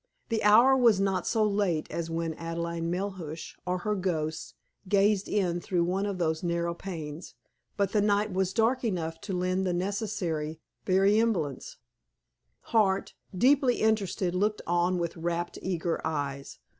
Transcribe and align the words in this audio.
The 0.29 0.41
hour 0.41 0.75
was 0.75 0.99
not 0.99 1.27
so 1.27 1.43
late 1.45 1.85
as 1.91 2.09
when 2.09 2.33
Adelaide 2.33 2.85
Melhuish, 2.89 3.55
or 3.67 3.77
her 3.85 3.93
ghost, 3.93 4.55
gazed 4.89 5.27
in 5.29 5.59
through 5.61 5.83
one 5.83 6.07
of 6.07 6.17
those 6.17 6.41
narrow 6.41 6.73
panes, 6.73 7.35
but 7.77 7.91
the 7.91 8.01
night 8.01 8.33
was 8.33 8.51
dark 8.51 8.83
enough 8.83 9.21
to 9.21 9.33
lend 9.33 9.63
the 9.63 9.73
necessary 9.73 10.59
vraisemblance. 10.87 11.75
Hart, 12.73 13.13
deeply 13.37 13.75
interested, 13.75 14.33
looked 14.33 14.63
on 14.65 14.97
with 14.97 15.15
rapt, 15.17 15.59
eager 15.61 16.01
eyes. 16.03 16.57